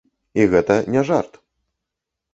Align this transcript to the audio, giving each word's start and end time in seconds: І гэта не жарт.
І 0.39 0.45
гэта 0.53 0.77
не 0.95 1.05
жарт. 1.11 1.33